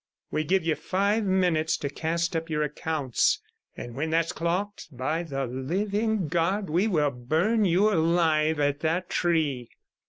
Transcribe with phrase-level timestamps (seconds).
[0.31, 3.39] We give you five minutes to cast up your accounts,
[3.77, 9.11] and when that's clocked, by the living God, we will burn you alive at that
[9.11, 9.69] tree.'